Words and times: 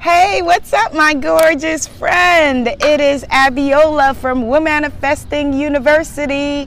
Hey, 0.00 0.40
what's 0.40 0.72
up, 0.72 0.94
my 0.94 1.12
gorgeous 1.12 1.86
friend? 1.86 2.66
It 2.66 3.02
is 3.02 3.22
Abiola 3.24 4.16
from 4.16 4.44
Womanifesting 4.44 5.54
University. 5.54 6.66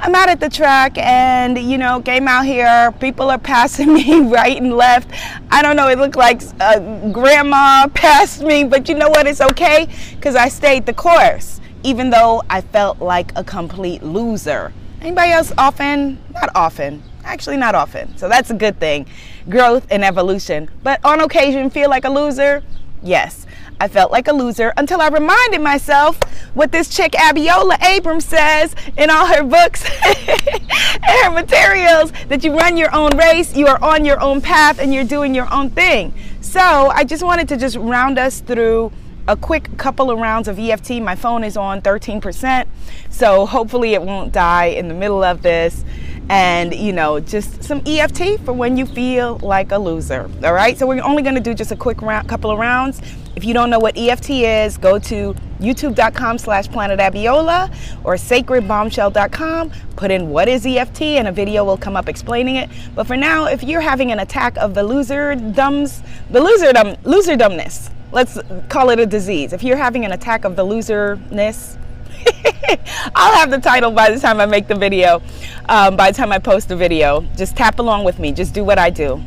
I'm 0.00 0.12
out 0.12 0.28
at 0.28 0.40
the 0.40 0.48
track 0.48 0.98
and, 0.98 1.56
you 1.56 1.78
know, 1.78 2.02
came 2.02 2.26
out 2.26 2.44
here. 2.44 2.92
People 2.98 3.30
are 3.30 3.38
passing 3.38 3.94
me 3.94 4.22
right 4.22 4.60
and 4.60 4.72
left. 4.72 5.08
I 5.52 5.62
don't 5.62 5.76
know, 5.76 5.86
it 5.86 5.98
looked 5.98 6.16
like 6.16 6.42
a 6.42 6.64
uh, 6.64 7.12
grandma 7.12 7.86
passed 7.94 8.42
me, 8.42 8.64
but 8.64 8.88
you 8.88 8.96
know 8.96 9.08
what? 9.08 9.28
It's 9.28 9.40
okay 9.40 9.86
because 10.16 10.34
I 10.34 10.48
stayed 10.48 10.84
the 10.84 10.94
course, 10.94 11.60
even 11.84 12.10
though 12.10 12.42
I 12.50 12.60
felt 12.60 12.98
like 12.98 13.30
a 13.36 13.44
complete 13.44 14.02
loser. 14.02 14.72
Anybody 15.00 15.30
else 15.30 15.52
often? 15.56 16.18
Not 16.32 16.50
often. 16.56 17.04
Actually, 17.24 17.56
not 17.56 17.74
often. 17.74 18.16
So 18.16 18.28
that's 18.28 18.50
a 18.50 18.54
good 18.54 18.78
thing. 18.78 19.06
Growth 19.48 19.86
and 19.90 20.04
evolution. 20.04 20.70
But 20.82 21.04
on 21.04 21.20
occasion, 21.20 21.70
feel 21.70 21.90
like 21.90 22.04
a 22.04 22.10
loser? 22.10 22.62
Yes. 23.02 23.46
I 23.80 23.88
felt 23.88 24.12
like 24.12 24.28
a 24.28 24.32
loser 24.32 24.72
until 24.76 25.00
I 25.00 25.08
reminded 25.08 25.60
myself 25.60 26.16
what 26.54 26.70
this 26.70 26.88
chick 26.88 27.12
Abiola 27.12 27.82
Abrams 27.82 28.24
says 28.24 28.74
in 28.96 29.10
all 29.10 29.26
her 29.26 29.42
books 29.42 29.84
and 30.06 31.24
her 31.24 31.30
materials 31.30 32.12
that 32.28 32.44
you 32.44 32.56
run 32.56 32.76
your 32.76 32.94
own 32.94 33.16
race, 33.16 33.56
you 33.56 33.66
are 33.66 33.82
on 33.82 34.04
your 34.04 34.20
own 34.20 34.40
path, 34.40 34.78
and 34.78 34.94
you're 34.94 35.04
doing 35.04 35.34
your 35.34 35.52
own 35.52 35.70
thing. 35.70 36.14
So 36.40 36.60
I 36.60 37.04
just 37.04 37.22
wanted 37.22 37.48
to 37.48 37.56
just 37.56 37.76
round 37.76 38.18
us 38.18 38.40
through 38.40 38.92
a 39.26 39.36
quick 39.36 39.76
couple 39.76 40.10
of 40.10 40.18
rounds 40.18 40.48
of 40.48 40.58
EFT. 40.58 41.02
My 41.02 41.16
phone 41.16 41.42
is 41.42 41.56
on 41.56 41.82
13%, 41.82 42.66
so 43.10 43.44
hopefully 43.46 43.94
it 43.94 44.02
won't 44.02 44.32
die 44.32 44.66
in 44.66 44.86
the 44.88 44.94
middle 44.94 45.24
of 45.24 45.42
this 45.42 45.84
and 46.28 46.74
you 46.74 46.92
know 46.92 47.20
just 47.20 47.62
some 47.62 47.82
EFT 47.86 48.40
for 48.44 48.52
when 48.52 48.76
you 48.76 48.86
feel 48.86 49.38
like 49.42 49.72
a 49.72 49.78
loser 49.78 50.30
all 50.42 50.52
right? 50.52 50.78
So 50.78 50.86
we're 50.86 51.02
only 51.02 51.22
going 51.22 51.34
to 51.34 51.40
do 51.40 51.54
just 51.54 51.72
a 51.72 51.76
quick 51.76 52.02
round 52.02 52.28
couple 52.28 52.50
of 52.50 52.58
rounds. 52.58 53.00
If 53.36 53.44
you 53.44 53.52
don't 53.52 53.68
know 53.68 53.78
what 53.78 53.96
EFT 53.96 54.30
is 54.30 54.78
go 54.78 54.98
to 54.98 55.34
youtube.com 55.60 56.38
slash 56.38 56.68
planetabiola 56.68 57.74
or 58.04 58.14
sacredbombshell.com 58.14 59.72
put 59.96 60.10
in 60.10 60.30
what 60.30 60.48
is 60.48 60.66
EFT 60.66 61.02
and 61.02 61.28
a 61.28 61.32
video 61.32 61.64
will 61.64 61.76
come 61.76 61.96
up 61.96 62.08
explaining 62.08 62.56
it. 62.56 62.70
But 62.94 63.06
for 63.06 63.16
now 63.16 63.46
if 63.46 63.62
you're 63.62 63.80
having 63.80 64.12
an 64.12 64.20
attack 64.20 64.56
of 64.58 64.74
the 64.74 64.82
loserdums 64.82 66.02
the 66.30 66.40
loserdom 66.40 66.96
loserdomness 67.02 67.90
let's 68.12 68.38
call 68.68 68.90
it 68.90 69.00
a 69.00 69.06
disease. 69.06 69.52
If 69.52 69.62
you're 69.62 69.76
having 69.76 70.04
an 70.04 70.12
attack 70.12 70.44
of 70.44 70.54
the 70.54 70.64
loserness 70.64 71.76
I'll 73.14 73.34
have 73.34 73.50
the 73.50 73.60
title 73.60 73.90
by 73.90 74.10
the 74.10 74.20
time 74.20 74.40
I 74.40 74.46
make 74.46 74.68
the 74.68 74.74
video, 74.74 75.22
um, 75.68 75.96
by 75.96 76.10
the 76.10 76.16
time 76.16 76.32
I 76.32 76.38
post 76.38 76.68
the 76.68 76.76
video. 76.76 77.22
Just 77.36 77.56
tap 77.56 77.78
along 77.78 78.04
with 78.04 78.18
me, 78.18 78.32
just 78.32 78.54
do 78.54 78.64
what 78.64 78.78
I 78.78 78.90
do. 78.90 79.22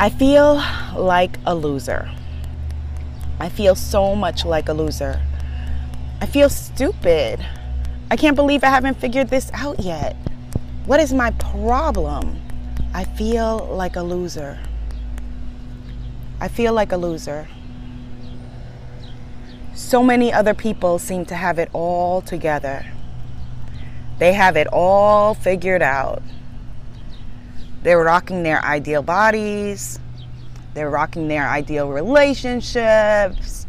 I 0.00 0.10
feel 0.10 0.62
like 0.96 1.38
a 1.46 1.54
loser. 1.54 2.10
I 3.40 3.48
feel 3.48 3.74
so 3.74 4.14
much 4.14 4.44
like 4.44 4.68
a 4.68 4.72
loser. 4.72 5.20
I 6.20 6.26
feel 6.26 6.48
stupid. 6.48 7.44
I 8.10 8.16
can't 8.16 8.36
believe 8.36 8.64
I 8.64 8.68
haven't 8.68 8.98
figured 8.98 9.28
this 9.28 9.50
out 9.54 9.80
yet. 9.80 10.16
What 10.86 11.00
is 11.00 11.12
my 11.12 11.30
problem? 11.32 12.40
I 12.94 13.04
feel 13.04 13.68
like 13.72 13.96
a 13.96 14.02
loser. 14.02 14.58
I 16.40 16.48
feel 16.48 16.72
like 16.72 16.92
a 16.92 16.96
loser 16.96 17.48
so 19.78 20.02
many 20.02 20.32
other 20.32 20.54
people 20.54 20.98
seem 20.98 21.24
to 21.26 21.36
have 21.36 21.58
it 21.58 21.70
all 21.72 22.20
together. 22.20 22.84
They 24.18 24.32
have 24.32 24.56
it 24.56 24.66
all 24.72 25.34
figured 25.34 25.82
out. 25.82 26.20
They're 27.84 28.02
rocking 28.02 28.42
their 28.42 28.62
ideal 28.64 29.02
bodies, 29.02 30.00
they're 30.74 30.90
rocking 30.90 31.28
their 31.28 31.48
ideal 31.48 31.90
relationships, 31.90 33.68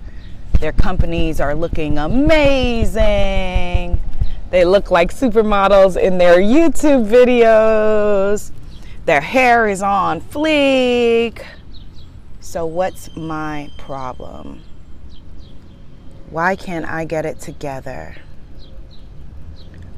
their 0.59 0.71
companies 0.71 1.39
are 1.39 1.53
looking 1.53 1.99
amazing. 1.99 4.01
They 4.49 4.65
look 4.65 4.89
like 4.89 5.13
supermodels 5.13 5.95
in 5.95 6.17
their 6.17 6.39
YouTube 6.39 7.07
videos. 7.07 8.51
Their 9.05 9.21
hair 9.21 9.67
is 9.67 9.83
on 9.83 10.21
fleek. 10.21 11.45
So, 12.39 12.65
what's 12.65 13.15
my 13.15 13.69
problem? 13.77 14.63
Why 16.29 16.55
can't 16.55 16.85
I 16.85 17.05
get 17.05 17.25
it 17.25 17.39
together? 17.39 18.15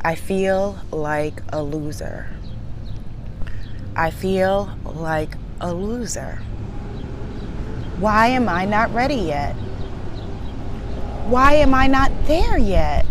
I 0.02 0.16
feel 0.16 0.80
like 0.90 1.42
a 1.50 1.62
loser. 1.62 2.30
I 3.98 4.12
feel 4.12 4.72
like 4.86 5.36
a 5.60 5.74
loser. 5.74 6.36
Why 8.00 8.28
am 8.28 8.48
I 8.48 8.64
not 8.64 8.94
ready 8.94 9.16
yet? 9.16 9.54
Why 11.28 11.56
am 11.56 11.74
I 11.74 11.88
not 11.88 12.12
there 12.28 12.58
yet? 12.58 13.06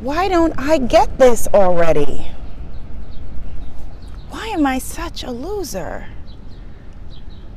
Why 0.00 0.28
don't 0.28 0.54
I 0.58 0.78
get 0.78 1.18
this 1.18 1.46
already? 1.48 2.28
Why 4.30 4.46
am 4.46 4.64
I 4.64 4.78
such 4.78 5.22
a 5.24 5.30
loser? 5.30 6.06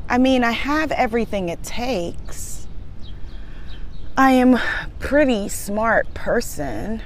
I 0.10 0.18
mean, 0.18 0.44
I 0.44 0.52
have 0.52 0.92
everything 0.92 1.48
it 1.48 1.64
takes. 1.64 2.61
I 4.18 4.32
am 4.32 4.56
a 4.56 4.90
pretty 5.00 5.48
smart 5.48 6.14
person, 6.14 7.02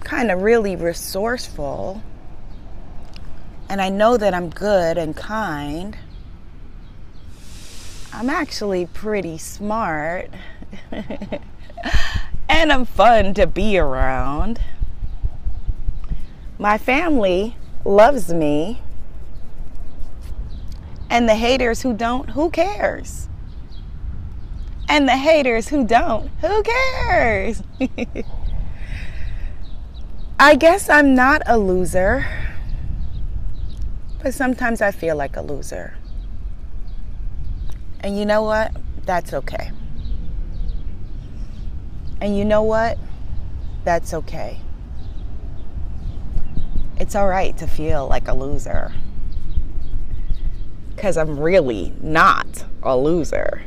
kind 0.00 0.30
of 0.30 0.42
really 0.42 0.76
resourceful, 0.76 2.02
and 3.68 3.80
I 3.80 3.88
know 3.88 4.18
that 4.18 4.34
I'm 4.34 4.50
good 4.50 4.98
and 4.98 5.16
kind. 5.16 5.96
I'm 8.12 8.28
actually 8.28 8.86
pretty 8.86 9.38
smart. 9.38 10.28
and 10.90 12.70
I'm 12.70 12.84
fun 12.84 13.32
to 13.34 13.46
be 13.46 13.78
around. 13.78 14.60
My 16.58 16.76
family 16.76 17.56
loves 17.86 18.34
me. 18.34 18.82
And 21.08 21.26
the 21.26 21.36
haters 21.36 21.82
who 21.82 21.94
don't, 21.94 22.30
who 22.30 22.50
cares? 22.50 23.27
And 24.88 25.06
the 25.06 25.16
haters 25.16 25.68
who 25.68 25.86
don't, 25.86 26.28
who 26.40 26.62
cares? 26.62 27.62
I 30.40 30.54
guess 30.54 30.88
I'm 30.88 31.14
not 31.14 31.42
a 31.46 31.58
loser, 31.58 32.24
but 34.22 34.32
sometimes 34.32 34.80
I 34.80 34.92
feel 34.92 35.14
like 35.14 35.36
a 35.36 35.42
loser. 35.42 35.94
And 38.00 38.16
you 38.18 38.24
know 38.24 38.42
what? 38.42 38.72
That's 39.04 39.34
okay. 39.34 39.72
And 42.20 42.36
you 42.36 42.44
know 42.44 42.62
what? 42.62 42.98
That's 43.84 44.14
okay. 44.14 44.60
It's 46.98 47.14
all 47.14 47.28
right 47.28 47.56
to 47.58 47.66
feel 47.66 48.08
like 48.08 48.28
a 48.28 48.34
loser. 48.34 48.92
Because 50.94 51.16
I'm 51.16 51.38
really 51.38 51.92
not 52.00 52.64
a 52.82 52.96
loser. 52.96 53.64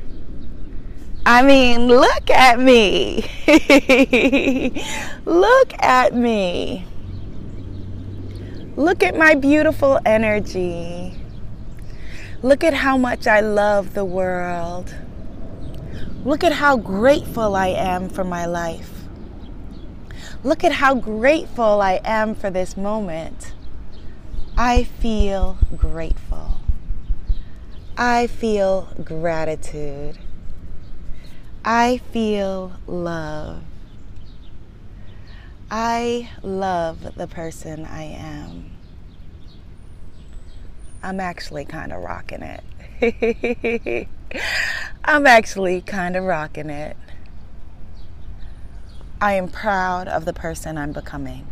I 1.25 1.43
mean, 1.43 1.87
look 1.87 2.31
at 2.31 2.59
me. 2.59 3.23
look 5.25 5.73
at 5.79 6.15
me. 6.15 6.85
Look 8.75 9.03
at 9.03 9.15
my 9.15 9.35
beautiful 9.35 9.99
energy. 10.03 11.13
Look 12.41 12.63
at 12.63 12.73
how 12.73 12.97
much 12.97 13.27
I 13.27 13.41
love 13.41 13.93
the 13.93 14.03
world. 14.03 14.95
Look 16.25 16.43
at 16.43 16.53
how 16.53 16.77
grateful 16.77 17.55
I 17.55 17.67
am 17.67 18.09
for 18.09 18.23
my 18.23 18.47
life. 18.47 18.91
Look 20.43 20.63
at 20.63 20.71
how 20.71 20.95
grateful 20.95 21.81
I 21.81 22.01
am 22.03 22.33
for 22.33 22.49
this 22.49 22.75
moment. 22.75 23.53
I 24.57 24.85
feel 24.85 25.59
grateful. 25.77 26.61
I 27.95 28.25
feel 28.25 28.87
gratitude. 29.03 30.17
I 31.63 31.97
feel 32.11 32.71
love. 32.87 33.61
I 35.69 36.29
love 36.41 37.15
the 37.15 37.27
person 37.27 37.85
I 37.85 38.03
am. 38.03 38.71
I'm 41.03 41.19
actually 41.19 41.65
kind 41.65 41.93
of 41.93 42.01
rocking 42.01 42.41
it. 42.41 44.07
I'm 45.05 45.27
actually 45.27 45.81
kind 45.81 46.15
of 46.15 46.23
rocking 46.23 46.71
it. 46.71 46.97
I 49.21 49.33
am 49.33 49.47
proud 49.47 50.07
of 50.07 50.25
the 50.25 50.33
person 50.33 50.79
I'm 50.79 50.93
becoming. 50.93 51.45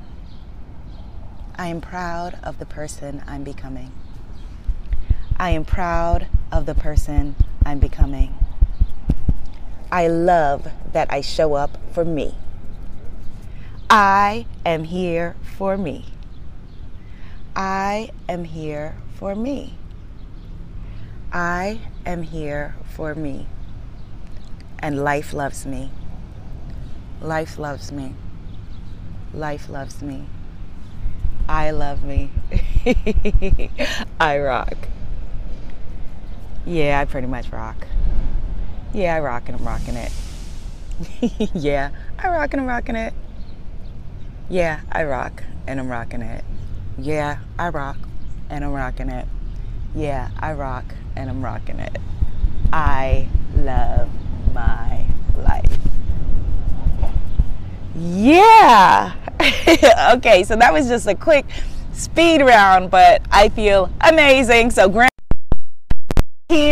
I 1.56 1.67
am 1.67 1.81
proud 1.81 2.39
of 2.41 2.57
the 2.57 2.65
person 2.65 3.23
I'm 3.27 3.44
becoming. 3.44 3.91
I 5.38 5.51
am 5.51 5.65
proud 5.65 6.27
of 6.51 6.65
the 6.65 6.75
person 6.75 7.35
I'm 7.63 7.77
becoming. 7.77 8.33
I 9.91 10.07
love 10.07 10.68
that 10.94 11.12
I 11.12 11.21
show 11.21 11.56
up 11.56 11.77
for 11.94 12.06
me. 12.06 12.36
I 13.89 14.45
am 14.63 14.83
here 14.83 15.36
for 15.57 15.77
me. 15.77 16.06
I 17.56 18.12
am 18.27 18.44
here 18.44 18.95
for 19.15 19.36
me. 19.36 19.74
I 21.33 21.80
am 22.06 22.21
here 22.21 22.75
for 22.95 23.15
me. 23.15 23.47
And 24.77 25.03
life 25.03 25.33
loves 25.33 25.65
me. 25.65 25.92
Life 27.19 27.57
loves 27.57 27.92
me. 27.92 28.13
Life 29.33 29.69
loves 29.69 30.03
me. 30.03 30.27
I 31.47 31.71
love 31.71 32.03
me. 32.03 32.30
I 34.19 34.38
rock. 34.38 34.88
Yeah, 36.65 37.00
I 37.00 37.06
pretty 37.06 37.27
much 37.27 37.50
rock. 37.50 37.88
Yeah, 38.94 39.15
I 39.15 39.19
rock 39.19 39.47
and 39.47 39.59
I'm 39.59 39.65
rocking 39.68 39.95
it. 39.95 40.12
yeah, 41.53 41.91
I 42.18 42.30
rock 42.30 42.53
and 42.53 42.62
I'm 42.62 42.68
rocking 42.68 42.95
it. 42.95 43.13
Yeah, 44.50 44.81
I 44.91 45.03
rock 45.03 45.44
and 45.68 45.80
I'm 45.80 45.88
rocking 45.88 46.21
it. 46.21 46.44
Yeah, 46.97 47.38
I 47.57 47.69
rock 47.69 47.97
and 48.50 48.65
I'm 48.65 48.74
rocking 48.74 49.09
it. 49.09 49.27
Yeah, 49.95 50.30
I 50.39 50.53
rock 50.53 50.86
and 51.15 51.30
I'm 51.30 51.44
rocking 51.44 51.80
it. 51.80 51.97
I 52.74 53.27
love 53.56 54.09
my 54.53 55.06
life. 55.38 55.77
Yeah. 57.95 59.13
okay, 60.15 60.44
so 60.44 60.56
that 60.56 60.74
was 60.74 60.88
just 60.88 61.07
a 61.07 61.15
quick 61.15 61.45
speed 61.94 62.42
round, 62.42 62.89
but 62.89 63.21
I 63.31 63.50
feel 63.50 63.92
amazing. 64.01 64.71
So, 64.71 64.89
Grant 64.89 65.12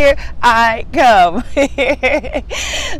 here 0.08 0.34
I 0.42 0.86
come. 0.92 1.42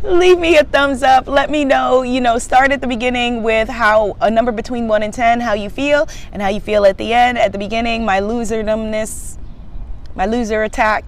Leave 0.19 0.39
me 0.39 0.57
a 0.57 0.63
thumbs 0.63 1.03
up. 1.03 1.27
Let 1.27 1.49
me 1.49 1.65
know, 1.65 2.01
you 2.03 2.21
know, 2.21 2.37
start 2.37 2.71
at 2.71 2.81
the 2.81 2.87
beginning 2.87 3.43
with 3.43 3.69
how 3.69 4.17
a 4.21 4.29
number 4.29 4.51
between 4.51 4.87
1 4.87 5.03
and 5.03 5.13
10, 5.13 5.39
how 5.39 5.53
you 5.53 5.69
feel, 5.69 6.07
and 6.31 6.41
how 6.41 6.49
you 6.49 6.59
feel 6.59 6.85
at 6.85 6.97
the 6.97 7.13
end. 7.13 7.37
At 7.37 7.51
the 7.51 7.57
beginning, 7.57 8.05
my 8.05 8.19
loserdomness, 8.19 9.37
my 10.15 10.25
loser 10.25 10.63
attack. 10.63 11.05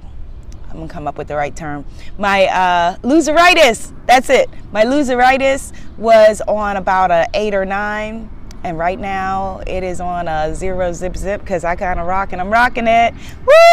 I'm 0.69 0.77
gonna 0.77 0.88
come 0.88 1.07
up 1.07 1.18
with 1.18 1.27
the 1.27 1.36
right 1.36 1.56
term. 1.56 1.83
My 2.18 2.45
uh, 2.45 2.97
loseritis, 2.97 3.94
that's 4.06 4.30
it. 4.30 4.50
My 4.71 4.86
loseritis 4.86 5.74
was 5.97 6.42
on 6.47 6.77
about 6.77 7.12
a 7.12 7.27
8 7.33 7.54
or 7.54 7.65
9 7.65 8.30
and 8.63 8.77
right 8.77 9.00
now 9.00 9.62
it 9.65 9.83
is 9.83 10.00
on 10.00 10.27
a 10.27 10.54
zero 10.54 10.94
zip 10.94 11.18
zip 11.18 11.42
because 11.42 11.63
I 11.63 11.75
kind 11.75 12.00
of 12.00 12.06
rock 12.06 12.31
and 12.31 12.39
I'm 12.39 12.51
rocking 12.51 12.88
it. 12.88 13.13
Woo! 13.45 13.70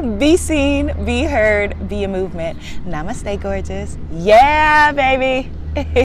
Be 0.00 0.36
seen, 0.36 0.94
be 1.04 1.24
heard, 1.24 1.88
be 1.88 2.04
a 2.04 2.08
movement. 2.08 2.60
Namaste, 2.86 3.40
gorgeous. 3.40 3.98
Yeah, 4.12 4.92
baby. 4.92 5.50